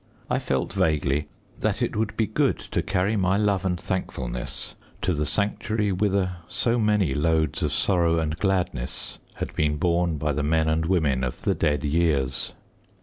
I 0.31 0.39
felt 0.39 0.73
vaguely 0.73 1.27
that 1.59 1.83
it 1.83 1.95
would 1.95 2.17
be 2.17 2.25
good 2.25 2.57
to 2.57 2.81
carry 2.81 3.15
my 3.15 3.37
love 3.37 3.67
and 3.67 3.79
thankfulness 3.79 4.73
to 5.03 5.13
the 5.13 5.27
sanctuary 5.27 5.91
whither 5.91 6.37
so 6.47 6.79
many 6.79 7.13
loads 7.13 7.61
of 7.61 7.71
sorrow 7.71 8.17
and 8.17 8.35
gladness 8.35 9.19
had 9.35 9.55
been 9.55 9.77
borne 9.77 10.17
by 10.17 10.31
the 10.33 10.41
men 10.41 10.67
and 10.67 10.87
women 10.87 11.23
of 11.23 11.43
the 11.43 11.53
dead 11.53 11.83
years. 11.83 12.53